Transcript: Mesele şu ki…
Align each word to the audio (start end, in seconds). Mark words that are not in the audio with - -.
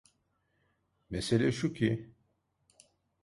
Mesele 1.09 1.51
şu 1.51 1.73
ki… 1.73 2.13